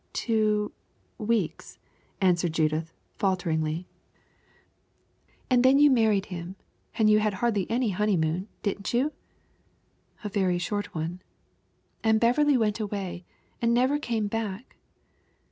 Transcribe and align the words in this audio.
"Two 0.13 0.71
weeks," 1.19 1.77
answered 2.21 2.53
Judith, 2.53 2.91
falteringly. 3.19 3.85
"And 5.47 5.63
then 5.63 5.77
you 5.77 5.91
married 5.91 6.25
him, 6.25 6.55
and 6.97 7.07
you 7.07 7.19
had 7.19 7.35
hardly 7.35 7.69
any 7.69 7.91
honeymoon, 7.91 8.47
didn't 8.63 8.95
you?" 8.95 9.13
"A 10.23 10.29
very 10.29 10.57
short 10.57 10.95
one." 10.95 11.21
"And 12.03 12.19
Beverley 12.19 12.57
went 12.57 12.79
away, 12.79 13.25
and 13.61 13.75
never 13.75 13.99
came 13.99 14.25
back." 14.25 14.75